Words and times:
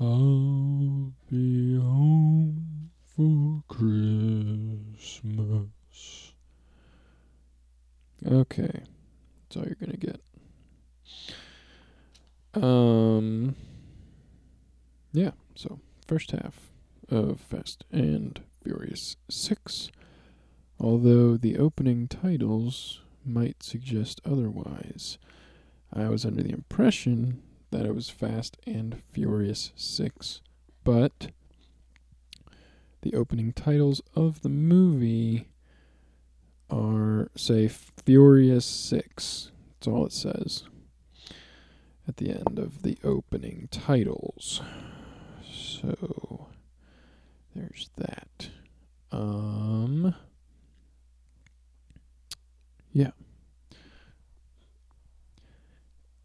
I'll 0.00 1.12
be 1.30 1.76
home 1.76 2.90
for 3.14 3.62
Christmas. 3.68 4.94
Okay, 8.26 8.82
that's 9.42 9.56
all 9.56 9.64
you're 9.64 9.76
gonna 9.76 9.96
get. 9.96 10.20
Um, 12.54 13.54
yeah. 15.12 15.30
So 15.54 15.78
first 16.08 16.32
half 16.32 16.72
of 17.08 17.40
Fast 17.40 17.84
and 17.92 18.40
Furious 18.62 19.16
Six, 19.30 19.90
although 20.80 21.36
the 21.36 21.56
opening 21.56 22.08
titles 22.08 23.00
might 23.24 23.62
suggest 23.62 24.20
otherwise. 24.24 25.18
I 25.92 26.08
was 26.08 26.24
under 26.24 26.42
the 26.42 26.50
impression 26.52 27.43
that 27.84 27.90
it 27.90 27.94
was 27.94 28.08
Fast 28.08 28.56
and 28.66 29.02
Furious 29.12 29.70
6, 29.76 30.40
but 30.84 31.26
the 33.02 33.12
opening 33.12 33.52
titles 33.52 34.00
of 34.16 34.40
the 34.40 34.48
movie 34.48 35.48
are, 36.70 37.30
say, 37.36 37.68
Furious 37.68 38.64
6. 38.64 39.50
That's 39.74 39.86
all 39.86 40.06
it 40.06 40.12
says 40.12 40.64
at 42.08 42.16
the 42.16 42.30
end 42.30 42.58
of 42.58 42.80
the 42.80 42.96
opening 43.04 43.68
titles. 43.70 44.62
So, 45.52 46.48
there's 47.54 47.90
that. 47.98 48.48
Um, 49.12 50.14
yeah. 52.94 53.10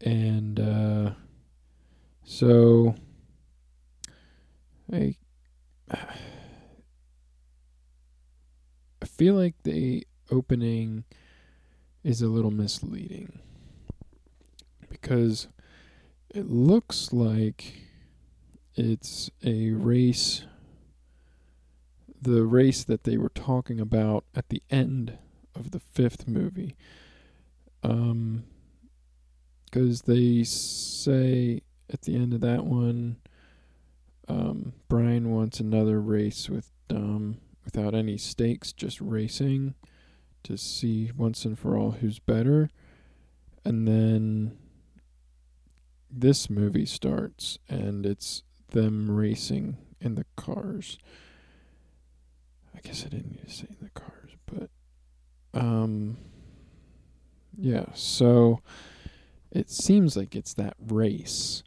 And 0.00 0.58
uh, 0.58 1.10
so 2.30 2.94
I 4.92 5.16
I 5.90 6.16
feel 9.04 9.34
like 9.34 9.56
the 9.64 10.06
opening 10.30 11.02
is 12.04 12.22
a 12.22 12.28
little 12.28 12.52
misleading 12.52 13.40
because 14.88 15.48
it 16.32 16.48
looks 16.48 17.12
like 17.12 17.80
it's 18.76 19.28
a 19.44 19.72
race 19.72 20.44
the 22.22 22.44
race 22.44 22.84
that 22.84 23.02
they 23.02 23.16
were 23.16 23.30
talking 23.30 23.80
about 23.80 24.24
at 24.36 24.50
the 24.50 24.62
end 24.70 25.18
of 25.56 25.72
the 25.72 25.80
fifth 25.80 26.28
movie. 26.28 26.76
Um 27.82 28.44
because 29.64 30.02
they 30.02 30.44
say 30.44 31.62
at 31.92 32.02
the 32.02 32.14
end 32.14 32.32
of 32.32 32.40
that 32.40 32.64
one, 32.64 33.16
um, 34.28 34.72
Brian 34.88 35.30
wants 35.30 35.60
another 35.60 36.00
race 36.00 36.48
with 36.48 36.70
Dom 36.88 37.38
without 37.64 37.94
any 37.94 38.16
stakes, 38.16 38.72
just 38.72 39.00
racing 39.00 39.74
to 40.42 40.56
see 40.56 41.10
once 41.16 41.44
and 41.44 41.58
for 41.58 41.76
all 41.76 41.92
who's 41.92 42.18
better. 42.18 42.70
And 43.64 43.86
then 43.86 44.56
this 46.10 46.48
movie 46.48 46.86
starts, 46.86 47.58
and 47.68 48.06
it's 48.06 48.42
them 48.68 49.10
racing 49.10 49.76
in 50.00 50.14
the 50.14 50.24
cars. 50.36 50.98
I 52.74 52.80
guess 52.80 53.04
I 53.04 53.08
didn't 53.08 53.32
need 53.32 53.46
to 53.46 53.52
say 53.52 53.66
in 53.68 53.76
the 53.80 53.90
cars, 53.90 54.30
but 54.46 54.70
um, 55.52 56.16
yeah. 57.56 57.86
So 57.94 58.60
it 59.50 59.70
seems 59.70 60.16
like 60.16 60.34
it's 60.34 60.54
that 60.54 60.74
race, 60.80 61.62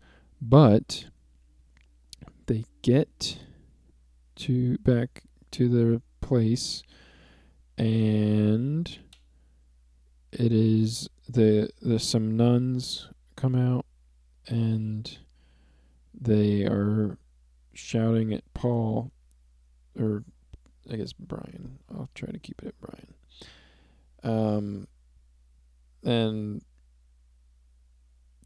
but 0.49 1.05
they 2.47 2.65
get 2.81 3.39
to 4.35 4.77
back 4.79 5.23
to 5.51 5.69
their 5.69 6.01
place 6.19 6.83
and 7.77 8.99
it 10.33 10.51
is 10.51 11.09
the 11.29 11.69
the 11.81 11.97
some 11.97 12.35
nuns 12.35 13.07
come 13.37 13.55
out 13.55 13.85
and 14.47 15.17
they 16.13 16.63
are 16.63 17.17
shouting 17.73 18.33
at 18.33 18.43
Paul 18.53 19.11
or 19.97 20.23
I 20.91 20.97
guess 20.97 21.13
Brian. 21.13 21.79
I'll 21.89 22.09
try 22.13 22.29
to 22.29 22.39
keep 22.39 22.61
it 22.61 22.67
at 22.67 22.81
Brian. 22.81 23.13
Um 24.23 24.87
and 26.03 26.61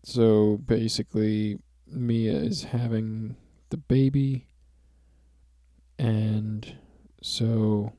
so 0.08 0.58
basically, 0.66 1.60
Mia 1.90 2.34
is 2.34 2.64
having 2.64 3.36
the 3.70 3.78
baby, 3.78 4.48
and 5.98 6.76
so 7.22 7.94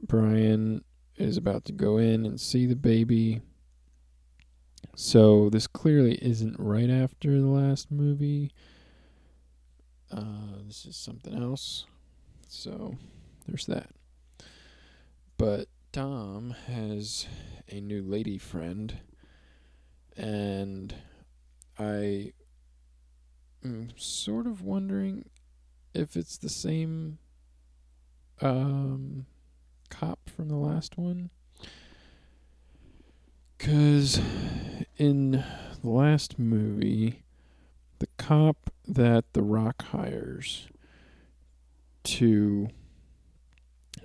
Brian 0.00 0.84
is 1.16 1.36
about 1.36 1.64
to 1.66 1.72
go 1.72 1.98
in 1.98 2.24
and 2.24 2.40
see 2.40 2.66
the 2.66 2.76
baby. 2.76 3.40
So 4.94 5.48
this 5.50 5.66
clearly 5.66 6.18
isn't 6.22 6.58
right 6.58 6.90
after 6.90 7.40
the 7.40 7.46
last 7.46 7.90
movie. 7.90 8.52
Uh, 10.10 10.62
this 10.66 10.86
is 10.86 10.96
something 10.96 11.40
else. 11.40 11.84
So 12.48 12.96
there's 13.46 13.66
that. 13.66 13.90
But 15.36 15.68
Dom 15.92 16.54
has 16.66 17.26
a 17.68 17.80
new 17.80 18.02
lady 18.02 18.38
friend 18.38 18.98
and 20.16 20.94
I 21.78 22.32
am 23.64 23.90
sort 23.96 24.46
of 24.46 24.62
wondering 24.62 25.26
if 25.94 26.16
it's 26.16 26.36
the 26.36 26.48
same 26.48 27.18
um, 28.40 29.26
cop 29.90 30.28
from 30.28 30.48
the 30.48 30.56
last 30.56 30.98
one. 30.98 31.30
Because 33.56 34.20
in 34.96 35.32
the 35.82 35.88
last 35.88 36.38
movie, 36.38 37.22
the 37.98 38.08
cop 38.16 38.70
that 38.86 39.32
The 39.32 39.42
Rock 39.42 39.82
hires 39.82 40.68
to 42.04 42.68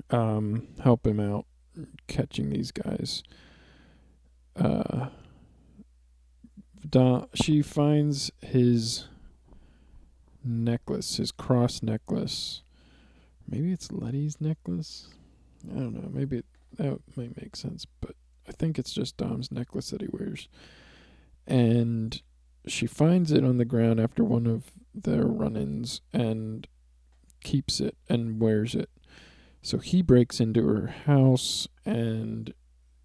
um, 0.09 0.67
help 0.83 1.05
him 1.05 1.19
out 1.19 1.45
catching 2.07 2.49
these 2.49 2.71
guys 2.71 3.23
uh, 4.55 5.07
Don, 6.89 7.27
she 7.33 7.61
finds 7.61 8.31
his 8.41 9.05
necklace, 10.43 11.17
his 11.17 11.31
cross 11.31 11.81
necklace. 11.81 12.61
Maybe 13.47 13.71
it's 13.71 13.91
Letty's 13.91 14.41
necklace. 14.41 15.07
I 15.69 15.75
don't 15.75 15.93
know. 15.93 16.09
Maybe 16.11 16.37
it, 16.37 16.45
that 16.77 16.99
might 17.15 17.41
make 17.41 17.55
sense, 17.55 17.85
but 18.01 18.15
I 18.47 18.51
think 18.51 18.77
it's 18.77 18.91
just 18.91 19.17
Dom's 19.17 19.51
necklace 19.51 19.91
that 19.91 20.01
he 20.01 20.07
wears. 20.11 20.49
And 21.47 22.21
she 22.67 22.87
finds 22.87 23.31
it 23.31 23.43
on 23.43 23.57
the 23.57 23.65
ground 23.65 23.99
after 23.99 24.23
one 24.23 24.47
of 24.47 24.71
their 24.93 25.25
run-ins 25.25 26.01
and 26.11 26.67
keeps 27.43 27.79
it 27.79 27.97
and 28.09 28.39
wears 28.39 28.75
it. 28.75 28.89
So 29.61 29.77
he 29.77 30.01
breaks 30.01 30.39
into 30.39 30.65
her 30.67 30.87
house 31.05 31.67
and 31.85 32.53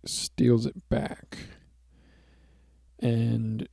steals 0.05 0.67
it 0.67 0.89
back 0.89 1.39
and 3.01 3.69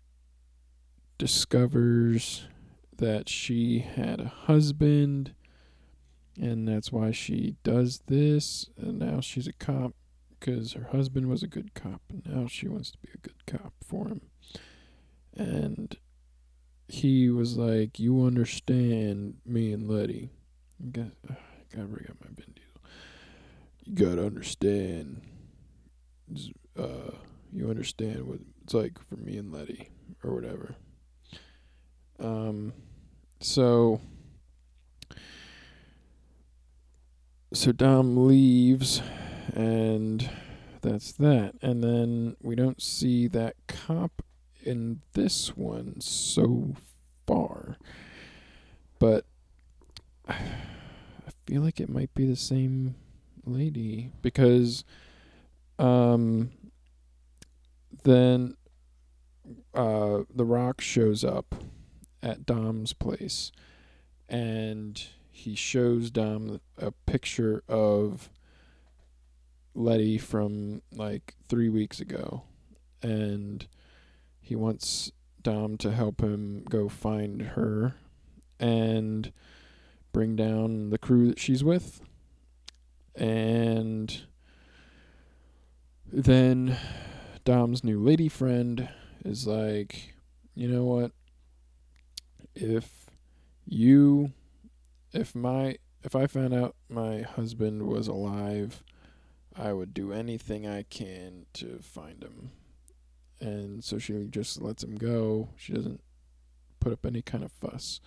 discovers 1.18 2.48
that 2.98 3.30
she 3.30 3.80
had 3.80 4.20
a 4.22 4.28
husband 4.28 5.34
and 6.40 6.68
that's 6.68 6.92
why 6.92 7.12
she 7.12 7.56
does 7.64 8.02
this 8.08 8.70
and 8.78 9.00
now 9.00 9.20
she's 9.22 9.48
a 9.48 9.54
cop 9.54 9.94
because 10.40 10.74
her 10.74 10.90
husband 10.92 11.30
was 11.30 11.44
a 11.44 11.48
good 11.48 11.74
cop 11.74 12.02
and 12.10 12.24
now 12.26 12.48
she 12.48 12.68
wants 12.68 12.92
to 12.92 12.98
be 13.00 13.10
a 13.14 13.18
good 13.18 13.46
cop 13.46 13.74
for 13.84 14.08
him 14.08 14.22
and 15.36 15.98
he 16.88 17.30
was 17.30 17.58
like 17.58 18.00
you 18.00 18.24
understand 18.26 19.36
me 19.46 19.72
and 19.72 19.90
letty 19.90 20.30
i 20.82 20.88
got 20.88 21.12
I 21.30 21.78
gotta 21.78 21.88
bring 21.88 22.08
up 22.10 22.18
my 22.22 22.30
Diesel. 22.36 22.82
you 23.84 23.96
gotta 23.96 24.26
understand 24.26 25.22
uh 26.78 27.12
you 27.54 27.70
understand 27.70 28.28
what 28.28 28.40
it's 28.64 28.74
like 28.74 28.98
for 29.08 29.16
me 29.16 29.38
and 29.38 29.52
Letty 29.52 29.90
or 30.24 30.34
whatever. 30.34 30.76
Um, 32.20 32.74
so 33.40 34.00
so 37.54 37.72
Dom 37.72 38.28
leaves, 38.28 39.02
and 39.54 40.30
that's 40.82 41.14
that. 41.14 41.56
And 41.62 41.84
then 41.84 42.36
we 42.42 42.56
don't 42.56 42.82
see 42.82 43.28
that 43.30 43.56
cop 43.68 44.22
in 44.64 45.02
this 45.14 45.56
one 45.56 46.02
so 46.02 46.76
far, 47.26 47.78
but 49.00 49.26
I 50.28 50.36
feel 51.46 51.62
like 51.62 51.80
it 51.80 51.90
might 51.90 52.14
be 52.14 52.26
the 52.26 52.36
same 52.36 52.96
lady 53.46 54.12
because 54.24 54.84
um 55.78 56.50
then 58.06 58.56
uh, 59.74 60.20
The 60.34 60.46
Rock 60.46 60.80
shows 60.80 61.24
up 61.24 61.56
at 62.24 62.46
Dom's 62.46 62.94
place, 62.94 63.52
and 64.30 65.04
he 65.30 65.56
shows 65.56 66.12
Dom 66.12 66.62
a 66.78 66.92
picture 66.92 67.64
of 67.68 68.30
Letty 69.74 70.18
from 70.18 70.82
like 70.94 71.36
three 71.50 71.68
weeks 71.68 72.00
ago, 72.00 72.44
and 73.02 73.68
he 74.40 74.56
wants 74.56 75.12
Dom 75.42 75.78
to 75.78 75.92
help 75.92 76.22
him 76.22 76.64
go 76.70 76.88
find 76.88 77.42
her 77.42 77.96
and 78.60 79.34
bring 80.14 80.36
down 80.36 80.92
the 80.92 80.98
crew 80.98 81.28
that 81.28 81.40
she's 81.40 81.64
with. 81.64 82.02
And 83.16 84.24
then 86.12 86.78
Dom's 87.46 87.84
new 87.84 88.00
lady 88.00 88.28
friend 88.28 88.90
is 89.24 89.46
like, 89.46 90.16
you 90.56 90.68
know 90.68 90.84
what? 90.84 91.12
If 92.56 93.06
you, 93.68 94.34
if 95.14 95.36
my, 95.36 95.78
if 96.02 96.16
I 96.16 96.26
found 96.26 96.56
out 96.56 96.76
my 96.90 97.22
husband 97.22 97.84
was 97.84 98.08
alive, 98.08 98.82
I 99.56 99.74
would 99.74 99.94
do 99.94 100.12
anything 100.12 100.68
I 100.68 100.84
can 100.90 101.46
to 101.54 101.78
find 101.84 102.24
him. 102.24 102.50
And 103.40 103.84
so 103.84 104.00
she 104.00 104.26
just 104.28 104.60
lets 104.60 104.84
him 104.84 104.96
go. 104.96 105.50
She 105.56 105.72
doesn't 105.72 106.02
put 106.80 106.94
up 106.94 107.06
any 107.06 107.22
kind 107.22 107.44
of 107.44 107.52
fuss. 107.52 108.02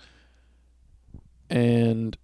And 1.49 2.19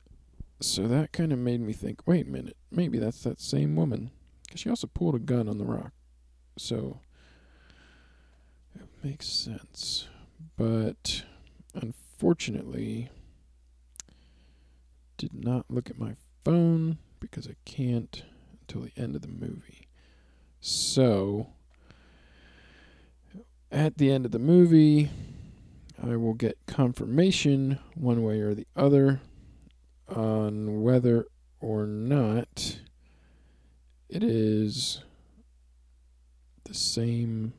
so 0.61 0.89
that 0.89 1.13
kind 1.13 1.33
of 1.33 1.39
made 1.39 1.61
me 1.61 1.75
think 1.75 2.01
wait 2.07 2.27
a 2.27 2.31
minute, 2.31 2.57
maybe 2.73 2.99
that's 2.99 3.23
that 3.23 3.41
same 3.41 3.77
woman. 3.77 4.11
Because 4.43 4.63
she 4.63 4.69
also 4.69 4.89
pulled 4.89 5.15
a 5.15 5.21
gun 5.21 5.49
on 5.49 5.59
the 5.59 5.65
rock. 5.65 5.93
So 6.57 7.01
it 8.75 8.89
makes 9.03 9.27
sense. 9.27 10.09
But 10.57 11.25
unfortunately, 11.75 13.11
did 15.17 15.45
not 15.45 15.67
look 15.69 15.91
at 15.91 15.99
my 15.99 16.17
phone 16.45 16.99
because 17.21 17.49
I 17.49 17.55
can't 17.65 18.23
until 18.61 18.83
the 18.83 18.93
end 19.01 19.15
of 19.15 19.23
the 19.23 19.29
movie. 19.29 19.89
So 20.61 21.49
at 23.71 23.99
the 23.99 24.11
end 24.11 24.25
of 24.25 24.33
the 24.33 24.39
movie, 24.39 25.11
I 26.03 26.17
will 26.17 26.35
get 26.35 26.59
confirmation 26.67 27.79
one 27.95 28.23
way 28.23 28.41
or 28.41 28.55
the 28.55 28.67
other 28.77 29.21
on 30.09 30.83
whether 30.83 31.27
or 31.61 31.87
not 31.87 32.79
it 34.09 34.23
is 34.23 35.03
the 36.65 36.75
same 36.75 37.53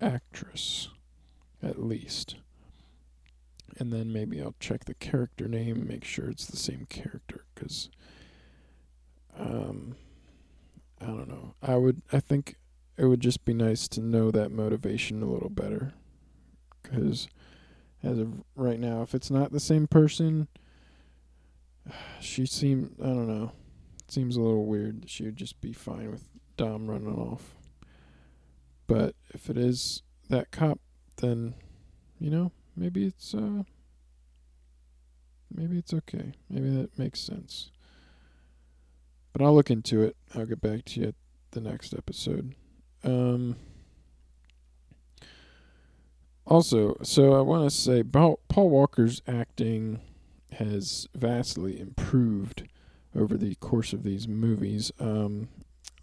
actress, 0.00 0.88
at 1.62 1.82
least. 1.82 2.36
And 3.78 3.92
then 3.92 4.12
maybe 4.12 4.40
I'll 4.40 4.54
check 4.60 4.84
the 4.84 4.94
character 4.94 5.48
name, 5.48 5.86
make 5.86 6.04
sure 6.04 6.30
it's 6.30 6.46
the 6.46 6.56
same 6.56 6.86
character, 6.88 7.44
because 7.54 7.90
um, 9.38 9.96
I 11.00 11.06
don't 11.06 11.28
know. 11.28 11.54
I 11.62 11.76
would, 11.76 12.00
I 12.12 12.20
think 12.20 12.56
it 12.96 13.04
would 13.04 13.20
just 13.20 13.44
be 13.44 13.52
nice 13.52 13.86
to 13.88 14.00
know 14.00 14.30
that 14.30 14.50
motivation 14.50 15.22
a 15.22 15.26
little 15.26 15.50
better, 15.50 15.92
because 16.82 17.28
as 18.02 18.18
of 18.18 18.44
right 18.54 18.78
now, 18.80 19.02
if 19.02 19.14
it's 19.14 19.30
not 19.30 19.52
the 19.52 19.60
same 19.60 19.86
person, 19.86 20.48
she 22.20 22.46
seemed, 22.46 22.96
I 23.00 23.06
don't 23.08 23.28
know, 23.28 23.52
it 24.02 24.10
seems 24.10 24.36
a 24.36 24.40
little 24.40 24.64
weird 24.64 25.04
she 25.06 25.24
would 25.24 25.36
just 25.36 25.60
be 25.60 25.72
fine 25.72 26.10
with 26.10 26.28
Dom 26.56 26.88
running 26.88 27.14
off. 27.14 27.55
But 28.86 29.14
if 29.34 29.50
it 29.50 29.56
is 29.56 30.02
that 30.28 30.50
cop, 30.50 30.78
then, 31.16 31.54
you 32.18 32.30
know, 32.30 32.52
maybe 32.76 33.06
it's, 33.06 33.34
uh, 33.34 33.62
maybe 35.52 35.78
it's 35.78 35.92
okay. 35.92 36.32
Maybe 36.48 36.70
that 36.70 36.98
makes 36.98 37.20
sense. 37.20 37.70
But 39.32 39.42
I'll 39.44 39.54
look 39.54 39.70
into 39.70 40.02
it. 40.02 40.16
I'll 40.34 40.46
get 40.46 40.60
back 40.60 40.84
to 40.86 41.00
you 41.00 41.08
at 41.08 41.14
the 41.50 41.60
next 41.60 41.94
episode. 41.94 42.54
Um, 43.04 43.56
also, 46.46 46.96
so 47.02 47.34
I 47.34 47.40
want 47.40 47.68
to 47.68 47.74
say 47.74 48.02
Paul, 48.02 48.38
Paul 48.48 48.70
Walker's 48.70 49.20
acting 49.26 50.00
has 50.52 51.08
vastly 51.14 51.78
improved 51.78 52.68
over 53.14 53.36
the 53.36 53.54
course 53.56 53.92
of 53.92 54.04
these 54.04 54.28
movies. 54.28 54.92
Um, 55.00 55.48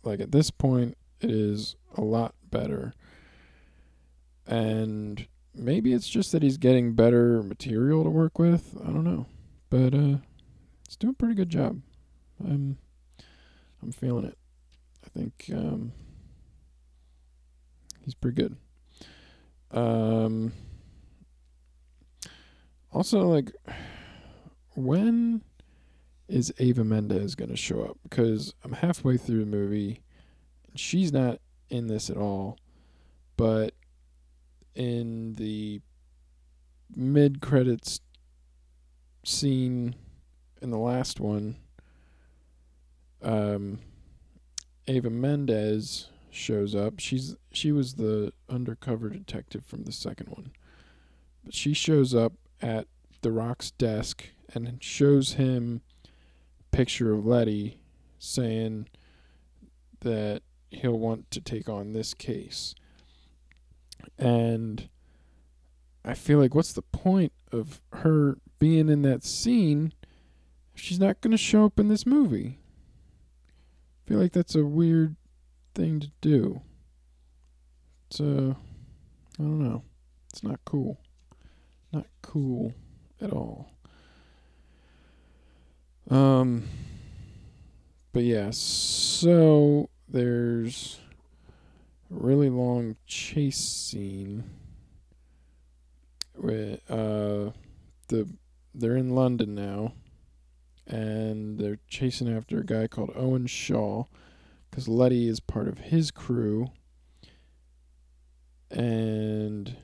like 0.04 0.20
at 0.20 0.32
this 0.32 0.52
point, 0.52 0.98
it 1.24 1.32
is 1.32 1.76
a 1.96 2.02
lot 2.02 2.36
better. 2.50 2.94
And 4.46 5.28
maybe 5.56 5.94
it's 5.94 6.10
just 6.10 6.32
that 6.32 6.44
he's 6.44 6.58
getting 6.58 6.94
better 6.94 7.42
material 7.44 8.04
to 8.04 8.10
work 8.10 8.38
with. 8.40 8.76
I 8.82 8.88
don't 8.88 9.04
know. 9.04 9.26
But 9.70 9.94
uh 9.94 10.18
he's 10.88 10.98
doing 10.98 11.12
a 11.12 11.18
pretty 11.18 11.36
good 11.36 11.50
job. 11.50 11.82
I'm 12.44 12.78
I'm 13.82 13.92
feeling 13.92 14.26
it. 14.26 14.38
I 15.06 15.10
think 15.10 15.50
um 15.54 15.94
he's 18.04 18.16
pretty 18.16 18.42
good. 18.42 18.58
Um 19.72 20.54
also 22.92 23.22
like 23.22 23.52
when 24.76 25.42
is 26.28 26.54
Ava 26.58 26.84
Mendes 26.84 27.36
going 27.36 27.50
to 27.50 27.58
show 27.58 27.84
up? 27.84 27.98
Because 28.04 28.54
I'm 28.64 28.72
halfway 28.74 29.18
through 29.18 29.42
the 29.42 29.46
movie 29.46 30.03
she's 30.76 31.12
not 31.12 31.40
in 31.70 31.88
this 31.88 32.10
at 32.10 32.18
all. 32.18 32.58
But 33.38 33.74
in 34.76 35.36
the 35.36 35.82
mid 36.96 37.42
credits 37.42 38.00
scene 39.24 39.96
in 40.62 40.70
the 40.70 40.78
last 40.78 41.20
one, 41.20 41.58
um, 43.22 43.80
Eva 44.88 45.10
Mendes 45.10 46.10
shows 46.30 46.76
up. 46.76 47.00
She's 47.00 47.36
she 47.52 47.72
was 47.72 47.96
the 47.96 48.34
undercover 48.50 49.10
detective 49.10 49.66
from 49.66 49.84
the 49.84 49.92
second 49.92 50.30
one. 50.30 50.52
But 51.44 51.54
she 51.54 51.74
shows 51.74 52.14
up 52.14 52.34
at 52.62 52.88
the 53.22 53.32
Rock's 53.32 53.72
desk 53.72 54.26
and 54.54 54.78
shows 54.82 55.34
him 55.34 55.82
picture 56.72 57.14
of 57.14 57.26
Letty 57.26 57.78
saying 58.18 58.88
that 60.02 60.42
he'll 60.76 61.00
want 61.00 61.30
to 61.32 61.42
take 61.42 61.70
on 61.70 61.94
this 61.94 62.14
case. 62.14 62.76
And 64.18 64.90
I 66.06 66.14
feel 66.14 66.40
like 66.40 66.54
what's 66.54 66.74
the 66.74 66.82
point 66.82 67.32
of 67.52 67.82
her 67.94 68.38
being 68.60 68.90
in 68.90 69.02
that 69.04 69.24
scene 69.24 69.94
if 70.76 70.82
she's 70.82 71.00
not 71.00 71.22
going 71.22 71.32
to 71.32 71.38
show 71.38 71.66
up 71.66 71.80
in 71.80 71.88
this 71.88 72.06
movie? 72.06 72.60
I 74.06 74.10
feel 74.10 74.20
like 74.20 74.34
that's 74.34 74.56
a 74.56 74.66
weird 74.66 75.16
thing 75.74 76.00
to 76.02 76.12
do. 76.22 76.62
It's 78.10 78.20
uh 78.20 78.54
I 79.40 79.42
don't 79.42 79.60
know. 79.60 79.84
It's 80.30 80.44
not 80.44 80.60
cool. 80.66 81.00
Not 81.92 82.06
cool 82.22 82.74
at 83.22 83.32
all. 83.32 83.72
Um 86.10 86.66
but 88.12 88.24
yeah, 88.24 88.50
so 88.52 89.90
there's 90.14 91.00
a 92.12 92.16
really 92.16 92.50
long 92.50 92.96
chase 93.08 93.58
scene 93.58 94.44
with 96.38 96.80
uh 96.90 97.50
the 98.10 98.30
they're 98.76 98.96
in 98.96 99.10
London 99.10 99.56
now 99.56 99.94
and 100.86 101.58
they're 101.58 101.80
chasing 101.88 102.32
after 102.32 102.60
a 102.60 102.66
guy 102.66 102.88
called 102.88 103.12
Owen 103.16 103.48
Shaw 103.48 104.06
cuz 104.72 104.88
Letty 104.88 105.28
is 105.28 105.40
part 105.40 105.68
of 105.68 105.80
his 105.80 106.12
crew. 106.12 106.68
And 108.70 109.78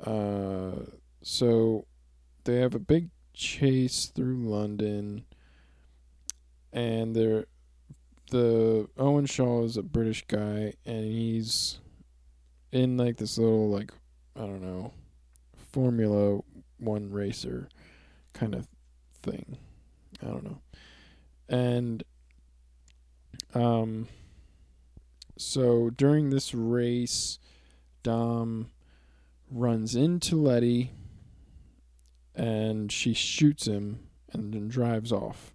uh 0.00 0.76
so 1.22 1.86
they 2.44 2.56
have 2.56 2.74
a 2.74 2.80
big 2.80 3.10
chase 3.34 4.06
through 4.06 4.48
London 4.48 5.24
and 6.72 7.16
they're 7.16 7.46
the 8.30 8.88
Owen 8.96 9.26
Shaw 9.26 9.64
is 9.64 9.76
a 9.76 9.82
British 9.82 10.24
guy, 10.26 10.74
and 10.84 11.04
he's 11.04 11.80
in 12.72 12.96
like 12.96 13.16
this 13.16 13.38
little 13.38 13.68
like 13.68 13.92
I 14.36 14.40
don't 14.40 14.62
know 14.62 14.92
Formula 15.72 16.40
One 16.78 17.10
racer 17.10 17.68
kind 18.32 18.54
of 18.54 18.68
thing. 19.22 19.58
I 20.22 20.26
don't 20.26 20.44
know, 20.44 20.60
and 21.48 22.02
um, 23.54 24.08
so 25.36 25.90
during 25.90 26.30
this 26.30 26.54
race, 26.54 27.38
Dom 28.02 28.70
runs 29.50 29.94
into 29.94 30.36
Letty, 30.36 30.92
and 32.34 32.92
she 32.92 33.14
shoots 33.14 33.66
him 33.66 34.00
and 34.32 34.52
then 34.52 34.68
drives 34.68 35.10
off 35.12 35.54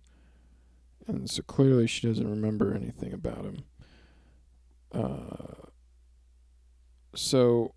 and 1.08 1.30
so 1.30 1.42
clearly 1.44 1.88
she 1.88 2.08
doesn't 2.08 2.30
remember 2.30 2.74
anything 2.74 3.14
about 3.14 3.46
him. 3.46 3.64
Uh, 4.92 5.68
so, 7.16 7.74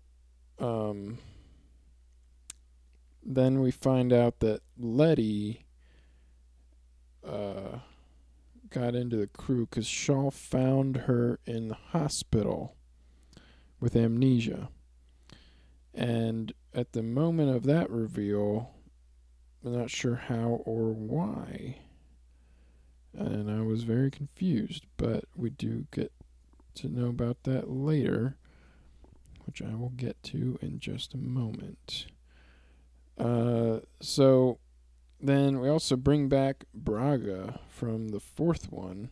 um, 0.59 1.17
then 3.23 3.59
we 3.59 3.71
find 3.71 4.13
out 4.13 4.39
that 4.39 4.61
Letty 4.77 5.65
uh, 7.27 7.79
got 8.69 8.95
into 8.95 9.17
the 9.17 9.27
crew 9.27 9.65
because 9.65 9.85
Shaw 9.85 10.31
found 10.31 10.97
her 10.97 11.39
in 11.45 11.67
the 11.67 11.75
hospital 11.75 12.75
with 13.79 13.95
amnesia. 13.95 14.69
And 15.93 16.53
at 16.73 16.93
the 16.93 17.03
moment 17.03 17.55
of 17.55 17.63
that 17.63 17.89
reveal, 17.89 18.71
I'm 19.65 19.77
not 19.77 19.89
sure 19.89 20.15
how 20.15 20.61
or 20.65 20.91
why. 20.93 21.79
And 23.17 23.49
I 23.49 23.61
was 23.61 23.83
very 23.83 24.11
confused, 24.11 24.85
but 24.95 25.25
we 25.35 25.49
do 25.49 25.87
get 25.91 26.11
to 26.75 26.87
know 26.87 27.07
about 27.07 27.43
that 27.43 27.67
later, 27.67 28.37
which 29.45 29.59
I 29.61 29.73
will 29.73 29.89
get 29.89 30.21
to 30.23 30.59
in 30.61 30.79
just 30.79 31.15
a 31.15 31.17
moment. 31.17 32.05
Uh, 33.17 33.79
so 33.99 34.59
then 35.19 35.59
we 35.59 35.67
also 35.67 35.95
bring 35.95 36.29
back 36.29 36.65
Braga 36.75 37.59
from 37.69 38.09
the 38.09 38.19
fourth 38.19 38.71
one, 38.71 39.09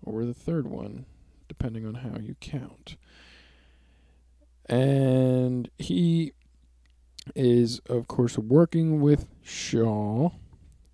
or 0.00 0.24
the 0.24 0.34
third 0.34 0.68
one, 0.68 1.06
depending 1.48 1.84
on 1.84 1.94
how 1.94 2.18
you 2.20 2.36
count. 2.40 2.96
And 4.66 5.68
he 5.78 6.32
is, 7.34 7.80
of 7.88 8.06
course, 8.06 8.38
working 8.38 9.00
with 9.00 9.26
Shaw, 9.42 10.30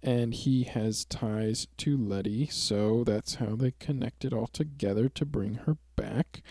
and 0.03 0.33
he 0.33 0.65
has 0.65 1.05
ties 1.05 1.67
to 1.79 1.97
Letty, 1.97 2.47
so 2.47 3.03
that's 3.05 3.37
how 3.37 3.57
they 3.57 3.73
connected 3.79 4.33
all 4.33 4.47
together 4.47 5.09
to 5.09 5.25
bring 5.25 5.55
her 5.55 5.77
back. 5.97 6.43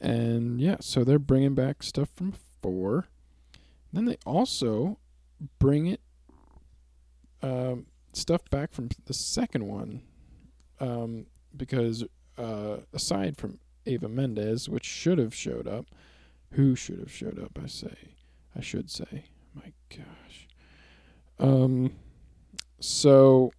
And 0.00 0.60
yeah, 0.60 0.76
so 0.80 1.02
they're 1.02 1.18
bringing 1.18 1.54
back 1.54 1.82
stuff 1.82 2.10
from 2.14 2.34
four. 2.62 3.06
Then 3.92 4.04
they 4.04 4.18
also 4.26 4.98
bring 5.58 5.86
it 5.86 6.00
um, 7.42 7.86
stuff 8.12 8.48
back 8.50 8.72
from 8.72 8.88
the 9.06 9.14
second 9.14 9.66
one 9.66 10.02
um, 10.80 11.26
because 11.56 12.04
uh, 12.38 12.78
aside 12.92 13.36
from 13.36 13.58
Ava 13.86 14.08
Mendes, 14.08 14.68
which 14.68 14.84
should 14.84 15.18
have 15.18 15.34
showed 15.34 15.66
up, 15.66 15.86
who 16.52 16.74
should 16.74 16.98
have 16.98 17.12
showed 17.12 17.38
up? 17.38 17.58
I 17.62 17.66
say, 17.66 17.94
I 18.56 18.60
should 18.60 18.90
say. 18.90 19.24
My 19.54 19.72
gosh. 19.88 20.48
Um. 21.38 21.92
So 22.86 23.50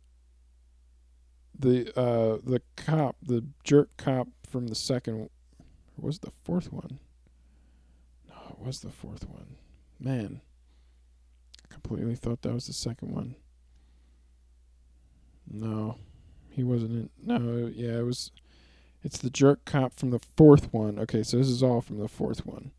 the 1.57 1.91
uh 1.99 2.37
the 2.43 2.61
cop, 2.75 3.15
the 3.23 3.43
jerk 3.63 3.89
cop 3.97 4.27
from 4.47 4.67
the 4.67 4.75
second, 4.75 5.31
was 5.97 6.19
the 6.19 6.31
fourth 6.43 6.71
one? 6.71 6.99
No, 8.29 8.35
it 8.51 8.59
was 8.59 8.81
the 8.81 8.91
fourth 8.91 9.27
one. 9.27 9.55
Man, 9.99 10.41
I 11.63 11.73
completely 11.73 12.15
thought 12.15 12.43
that 12.43 12.53
was 12.53 12.67
the 12.67 12.73
second 12.73 13.13
one. 13.15 13.35
No, 15.51 15.97
he 16.51 16.63
wasn't 16.63 16.91
in. 16.91 17.09
No, 17.25 17.65
yeah, 17.73 17.97
it 17.97 18.05
was. 18.05 18.31
It's 19.01 19.17
the 19.17 19.31
jerk 19.31 19.65
cop 19.65 19.95
from 19.95 20.11
the 20.11 20.21
fourth 20.37 20.71
one. 20.71 20.99
Okay, 20.99 21.23
so 21.23 21.37
this 21.37 21.49
is 21.49 21.63
all 21.63 21.81
from 21.81 21.97
the 21.97 22.07
fourth 22.07 22.45
one. 22.45 22.71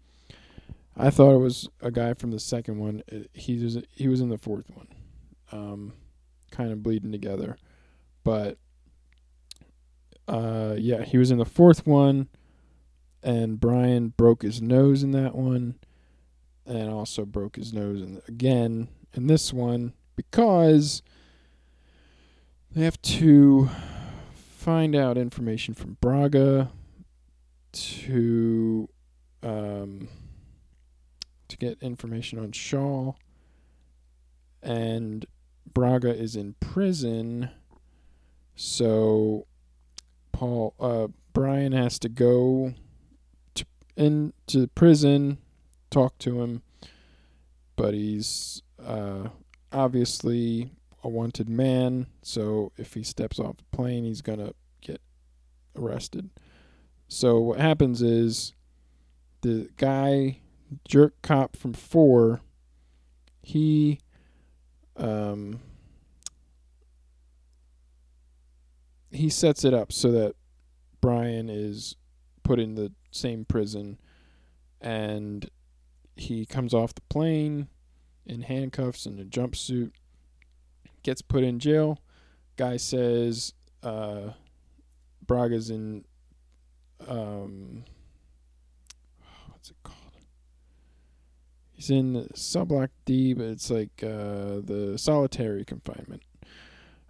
I 0.96 1.10
thought 1.10 1.34
it 1.34 1.40
was 1.40 1.68
a 1.82 1.90
guy 1.90 2.14
from 2.14 2.30
the 2.30 2.38
second 2.38 2.78
one. 2.78 3.02
He 3.32 3.58
was 3.58 3.78
he 3.90 4.06
was 4.06 4.20
in 4.20 4.28
the 4.28 4.38
fourth 4.38 4.70
one, 4.70 4.88
um, 5.50 5.92
kind 6.50 6.72
of 6.72 6.82
bleeding 6.82 7.12
together, 7.12 7.56
but 8.24 8.58
uh, 10.28 10.74
yeah, 10.78 11.04
he 11.04 11.18
was 11.18 11.30
in 11.30 11.38
the 11.38 11.44
fourth 11.44 11.86
one, 11.86 12.28
and 13.22 13.60
Brian 13.60 14.08
broke 14.08 14.42
his 14.42 14.60
nose 14.60 15.02
in 15.02 15.12
that 15.12 15.34
one, 15.34 15.76
and 16.64 16.90
also 16.90 17.24
broke 17.24 17.56
his 17.56 17.72
nose 17.72 18.02
in 18.02 18.20
again 18.28 18.88
in 19.14 19.26
this 19.26 19.52
one 19.52 19.92
because 20.16 21.02
they 22.72 22.84
have 22.84 23.00
to 23.02 23.70
find 24.34 24.96
out 24.96 25.16
information 25.16 25.74
from 25.74 25.96
Braga 26.00 26.70
to 27.72 28.88
um, 29.42 30.08
to 31.48 31.56
get 31.56 31.78
information 31.80 32.38
on 32.38 32.52
Shaw. 32.52 33.12
And 34.62 35.24
Braga 35.76 36.08
is 36.18 36.36
in 36.36 36.54
prison, 36.58 37.50
so 38.54 39.46
Paul 40.32 40.72
uh, 40.80 41.08
Brian 41.34 41.72
has 41.72 41.98
to 41.98 42.08
go 42.08 42.72
to 43.52 43.66
into 43.94 44.68
prison, 44.68 45.36
talk 45.90 46.16
to 46.20 46.40
him, 46.40 46.62
but 47.76 47.92
he's 47.92 48.62
uh, 48.82 49.28
obviously 49.70 50.70
a 51.04 51.10
wanted 51.10 51.50
man, 51.50 52.06
so 52.22 52.72
if 52.78 52.94
he 52.94 53.02
steps 53.02 53.38
off 53.38 53.58
the 53.58 53.76
plane, 53.76 54.04
he's 54.04 54.22
gonna 54.22 54.52
get 54.80 55.02
arrested. 55.76 56.30
So 57.06 57.38
what 57.38 57.60
happens 57.60 58.00
is 58.00 58.54
the 59.42 59.68
guy 59.76 60.40
jerk 60.88 61.20
cop 61.20 61.54
from 61.54 61.74
four, 61.74 62.40
he 63.42 64.00
um 64.98 65.60
he 69.10 69.28
sets 69.30 69.64
it 69.64 69.72
up 69.74 69.92
so 69.92 70.10
that 70.12 70.34
Brian 71.00 71.48
is 71.48 71.96
put 72.42 72.58
in 72.58 72.74
the 72.74 72.92
same 73.10 73.44
prison 73.44 73.98
and 74.80 75.50
he 76.16 76.46
comes 76.46 76.74
off 76.74 76.94
the 76.94 77.02
plane 77.08 77.68
in 78.24 78.42
handcuffs 78.42 79.06
and 79.06 79.20
a 79.20 79.24
jumpsuit, 79.24 79.92
gets 81.02 81.22
put 81.22 81.44
in 81.44 81.58
jail. 81.58 81.98
Guy 82.56 82.76
says 82.76 83.52
uh, 83.82 84.30
Braga's 85.26 85.70
in 85.70 86.04
um, 87.06 87.84
what's 89.48 89.70
it 89.70 89.76
called? 89.84 89.95
He's 91.76 91.90
in 91.90 92.34
cell 92.34 92.64
block 92.64 92.90
D, 93.04 93.34
but 93.34 93.44
it's 93.44 93.70
like 93.70 94.02
uh, 94.02 94.64
the 94.64 94.94
solitary 94.96 95.62
confinement. 95.62 96.22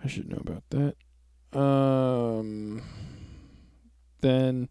I 0.02 0.08
should 0.08 0.28
know 0.28 0.42
about 0.44 0.64
that. 0.70 1.58
Um, 1.58 2.82
then 4.22 4.68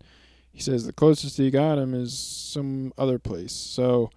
he 0.52 0.60
says 0.60 0.86
the 0.86 0.92
closest 0.92 1.38
he 1.38 1.50
got 1.50 1.78
him 1.78 1.94
is 1.94 2.18
some 2.18 2.92
other 2.98 3.18
place. 3.18 3.54
So 3.54 4.10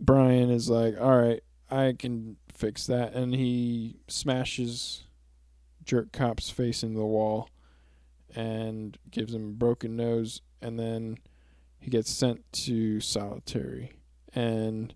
Brian 0.00 0.50
is 0.50 0.70
like, 0.70 0.98
"All 0.98 1.18
right, 1.18 1.42
I 1.70 1.94
can 1.98 2.38
fix 2.54 2.86
that," 2.86 3.12
and 3.12 3.34
he 3.34 4.00
smashes 4.08 5.04
Jerk 5.84 6.10
Cop's 6.10 6.48
face 6.48 6.82
into 6.82 6.98
the 6.98 7.04
wall 7.04 7.50
and 8.34 8.96
gives 9.10 9.34
him 9.34 9.44
a 9.44 9.52
broken 9.52 9.94
nose, 9.94 10.40
and 10.62 10.78
then 10.78 11.18
he 11.78 11.90
gets 11.90 12.10
sent 12.10 12.50
to 12.52 12.98
solitary 13.00 13.95
and 14.36 14.94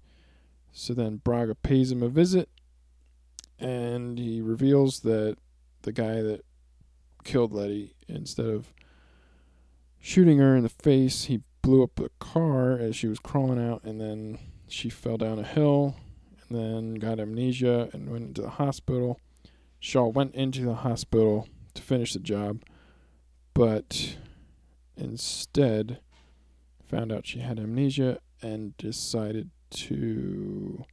so 0.71 0.95
then 0.95 1.17
Braga 1.17 1.57
pays 1.57 1.91
him 1.91 2.03
a 2.03 2.09
visit 2.09 2.49
and 3.59 4.19
he 4.19 4.41
reveals 4.41 5.01
that 5.01 5.37
the 5.83 5.93
guy 5.93 6.23
that 6.23 6.45
killed 7.25 7.53
Letty, 7.53 7.95
instead 8.07 8.47
of 8.47 8.73
shooting 9.99 10.39
her 10.39 10.55
in 10.55 10.63
the 10.63 10.69
face, 10.69 11.25
he 11.25 11.43
blew 11.63 11.83
up 11.83 11.97
the 11.97 12.11
car 12.19 12.73
as 12.79 12.95
she 12.95 13.09
was 13.09 13.19
crawling 13.19 13.63
out 13.63 13.83
and 13.83 14.01
then 14.01 14.39
she 14.69 14.89
fell 14.89 15.17
down 15.17 15.39
a 15.39 15.45
hill 15.45 15.97
and 16.49 16.59
then 16.59 16.95
got 16.95 17.19
amnesia 17.19 17.89
and 17.93 18.11
went 18.11 18.25
into 18.25 18.43
the 18.43 18.51
hospital. 18.51 19.19
Shaw 19.79 20.07
went 20.07 20.35
into 20.35 20.63
the 20.63 20.75
hospital 20.75 21.49
to 21.75 21.83
finish 21.83 22.13
the 22.13 22.19
job, 22.21 22.63
but 23.55 24.17
instead 24.97 26.01
found 26.87 27.13
out 27.13 27.27
she 27.27 27.39
had 27.39 27.59
amnesia 27.59 28.19
and 28.43 28.77
decided 28.77 29.51
to 29.71 30.85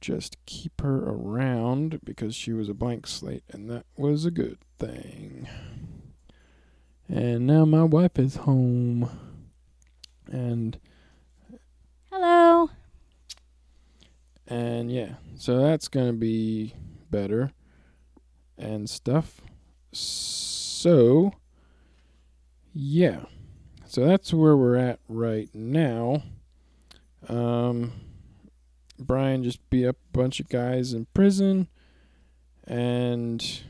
just 0.00 0.36
keep 0.46 0.80
her 0.80 1.04
around 1.08 2.00
because 2.04 2.34
she 2.34 2.52
was 2.52 2.68
a 2.68 2.74
blank 2.74 3.06
slate, 3.06 3.44
and 3.50 3.70
that 3.70 3.84
was 3.96 4.24
a 4.24 4.30
good 4.30 4.58
thing. 4.78 5.48
And 7.08 7.46
now 7.46 7.64
my 7.64 7.84
wife 7.84 8.18
is 8.18 8.36
home. 8.36 9.08
And. 10.30 10.78
Hello. 12.10 12.70
And 14.46 14.90
yeah, 14.90 15.14
so 15.36 15.60
that's 15.60 15.88
going 15.88 16.06
to 16.06 16.14
be 16.14 16.74
better 17.10 17.52
and 18.56 18.88
stuff. 18.88 19.40
So, 19.92 21.32
yeah. 22.72 23.24
So 23.88 24.04
that's 24.04 24.34
where 24.34 24.54
we're 24.54 24.76
at 24.76 25.00
right 25.08 25.48
now. 25.54 26.22
Um, 27.26 27.92
Brian 28.98 29.42
just 29.42 29.70
beat 29.70 29.86
up 29.86 29.96
a 29.96 30.18
bunch 30.18 30.40
of 30.40 30.50
guys 30.50 30.92
in 30.92 31.06
prison 31.14 31.68
and 32.64 33.62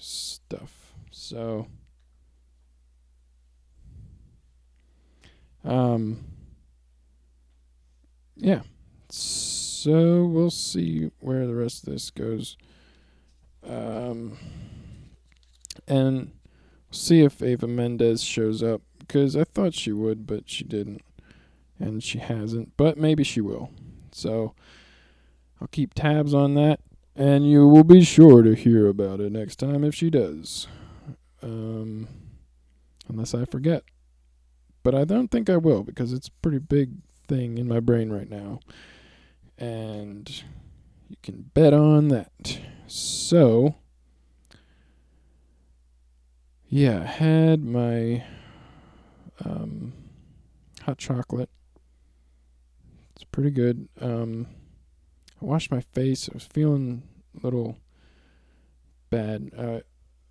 stuff. 0.00 0.94
So, 1.10 1.66
um, 5.62 6.24
yeah. 8.36 8.62
So 9.10 10.24
we'll 10.24 10.50
see 10.50 11.10
where 11.20 11.46
the 11.46 11.54
rest 11.54 11.86
of 11.86 11.92
this 11.92 12.08
goes. 12.08 12.56
Um, 13.68 14.38
and 15.86 16.32
see 16.90 17.20
if 17.20 17.42
Ava 17.42 17.66
Mendes 17.66 18.22
shows 18.22 18.62
up 18.62 18.80
because 19.12 19.36
I 19.36 19.44
thought 19.44 19.74
she 19.74 19.92
would, 19.92 20.26
but 20.26 20.48
she 20.48 20.64
didn't, 20.64 21.02
and 21.78 22.02
she 22.02 22.18
hasn't. 22.18 22.74
But 22.78 22.96
maybe 22.96 23.24
she 23.24 23.42
will. 23.42 23.70
So 24.10 24.54
I'll 25.60 25.68
keep 25.68 25.92
tabs 25.92 26.32
on 26.32 26.54
that, 26.54 26.80
and 27.14 27.48
you 27.48 27.68
will 27.68 27.84
be 27.84 28.04
sure 28.04 28.42
to 28.42 28.54
hear 28.54 28.86
about 28.86 29.20
it 29.20 29.30
next 29.30 29.56
time 29.56 29.84
if 29.84 29.94
she 29.94 30.08
does. 30.08 30.66
Um, 31.42 32.08
unless 33.06 33.34
I 33.34 33.44
forget. 33.44 33.84
But 34.82 34.94
I 34.94 35.04
don't 35.04 35.28
think 35.28 35.50
I 35.50 35.58
will 35.58 35.82
because 35.82 36.14
it's 36.14 36.28
a 36.28 36.40
pretty 36.40 36.58
big 36.58 36.92
thing 37.28 37.58
in 37.58 37.68
my 37.68 37.80
brain 37.80 38.10
right 38.10 38.30
now. 38.30 38.60
And 39.58 40.42
you 41.10 41.16
can 41.22 41.50
bet 41.52 41.74
on 41.74 42.08
that. 42.08 42.60
So, 42.86 43.74
yeah, 46.66 47.02
I 47.02 47.06
had 47.06 47.62
my 47.62 48.24
um, 49.44 49.92
hot 50.82 50.98
chocolate. 50.98 51.50
It's 53.14 53.24
pretty 53.24 53.50
good. 53.50 53.88
Um, 54.00 54.46
I 55.40 55.44
washed 55.44 55.70
my 55.70 55.80
face. 55.80 56.28
I 56.28 56.34
was 56.34 56.44
feeling 56.44 57.02
a 57.36 57.44
little 57.44 57.78
bad. 59.10 59.50
Uh, 59.56 59.80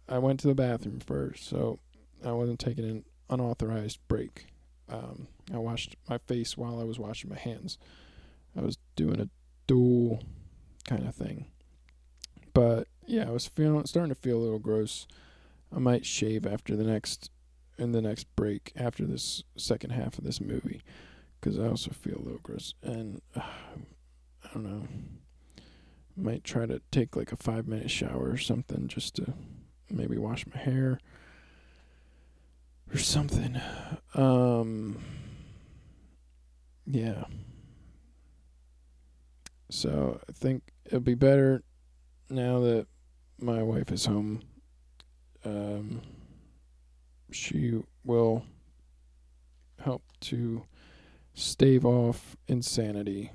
I 0.09 0.17
went 0.17 0.39
to 0.41 0.47
the 0.47 0.55
bathroom 0.55 0.99
first, 0.99 1.47
so 1.47 1.79
I 2.25 2.31
wasn't 2.31 2.59
taking 2.59 2.85
an 2.85 3.05
unauthorized 3.29 3.99
break. 4.07 4.47
Um, 4.89 5.27
I 5.53 5.57
washed 5.57 5.95
my 6.09 6.17
face 6.17 6.57
while 6.57 6.79
I 6.79 6.83
was 6.83 6.99
washing 6.99 7.29
my 7.29 7.37
hands. 7.37 7.77
I 8.57 8.61
was 8.61 8.77
doing 8.95 9.21
a 9.21 9.29
dual 9.67 10.21
kind 10.87 11.07
of 11.07 11.15
thing. 11.15 11.45
But 12.53 12.87
yeah, 13.05 13.27
I 13.27 13.31
was 13.31 13.47
feeling 13.47 13.85
starting 13.85 14.13
to 14.13 14.19
feel 14.19 14.37
a 14.37 14.43
little 14.43 14.59
gross. 14.59 15.07
I 15.73 15.79
might 15.79 16.05
shave 16.05 16.45
after 16.45 16.75
the 16.75 16.83
next 16.83 17.31
in 17.77 17.91
the 17.91 18.01
next 18.01 18.27
break 18.35 18.71
after 18.75 19.05
this 19.05 19.43
second 19.55 19.91
half 19.91 20.17
of 20.17 20.23
this 20.23 20.41
movie 20.41 20.81
because 21.39 21.57
I 21.57 21.67
also 21.67 21.91
feel 21.91 22.17
a 22.17 22.23
little 22.23 22.39
gross 22.43 22.73
and 22.83 23.21
uh, 23.35 23.41
I 23.41 24.53
don't 24.53 24.63
know. 24.63 24.87
Might 26.15 26.43
try 26.43 26.65
to 26.65 26.81
take 26.91 27.15
like 27.15 27.31
a 27.31 27.37
five 27.37 27.67
minute 27.67 27.89
shower 27.89 28.29
or 28.29 28.37
something 28.37 28.87
just 28.87 29.15
to 29.15 29.33
maybe 29.89 30.17
wash 30.17 30.45
my 30.53 30.59
hair 30.59 30.99
or 32.93 32.97
something. 32.97 33.59
Um, 34.13 35.01
yeah. 36.85 37.23
So 39.69 40.19
I 40.27 40.31
think 40.33 40.63
it'll 40.85 40.99
be 40.99 41.15
better 41.15 41.63
now 42.29 42.59
that 42.59 42.87
my 43.39 43.63
wife 43.63 43.91
is 43.91 44.05
home. 44.05 44.41
Um, 45.45 46.01
she 47.31 47.81
will 48.03 48.45
help 49.83 50.03
to 50.21 50.63
stave 51.33 51.85
off 51.85 52.35
insanity, 52.47 53.31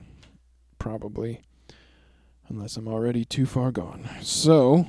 probably, 0.79 1.43
unless 2.49 2.77
I'm 2.77 2.89
already 2.89 3.25
too 3.25 3.47
far 3.47 3.73
gone. 3.73 4.09
So, 4.23 4.87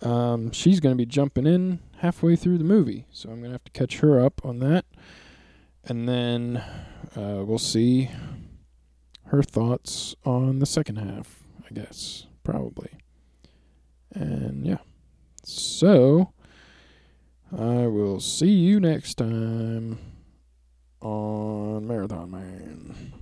um, 0.00 0.50
she's 0.50 0.80
going 0.80 0.92
to 0.92 0.96
be 0.96 1.06
jumping 1.06 1.46
in 1.46 1.80
halfway 1.98 2.34
through 2.34 2.58
the 2.58 2.64
movie, 2.64 3.06
so 3.12 3.30
I'm 3.30 3.36
going 3.36 3.50
to 3.50 3.54
have 3.54 3.64
to 3.64 3.72
catch 3.72 3.98
her 3.98 4.24
up 4.24 4.40
on 4.44 4.58
that. 4.58 4.84
And 5.84 6.08
then 6.08 6.56
uh, 7.16 7.42
we'll 7.44 7.58
see 7.58 8.10
her 9.26 9.42
thoughts 9.42 10.14
on 10.24 10.58
the 10.58 10.66
second 10.66 10.96
half, 10.96 11.42
I 11.64 11.74
guess, 11.74 12.26
probably. 12.44 12.90
And 14.12 14.66
yeah. 14.66 14.78
So, 15.44 16.32
I 17.54 17.86
will 17.86 18.18
see 18.18 18.50
you 18.50 18.80
next 18.80 19.18
time 19.18 19.98
on 21.02 21.86
Marathon 21.86 22.30
Man. 22.30 23.12